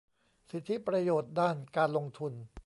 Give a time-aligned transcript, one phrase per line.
[0.49, 2.33] สิทธิประโยชน์ด้านการลงทุน